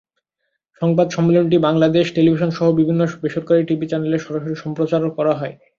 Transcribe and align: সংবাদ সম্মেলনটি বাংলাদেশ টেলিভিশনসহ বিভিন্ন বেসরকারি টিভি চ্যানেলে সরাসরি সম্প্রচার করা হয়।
সংবাদ 0.81 1.07
সম্মেলনটি 1.09 1.57
বাংলাদেশ 1.67 2.05
টেলিভিশনসহ 2.15 2.65
বিভিন্ন 2.79 3.01
বেসরকারি 3.23 3.61
টিভি 3.69 3.85
চ্যানেলে 3.89 4.17
সরাসরি 4.19 4.55
সম্প্রচার 4.63 5.01
করা 5.17 5.33
হয়। 5.39 5.53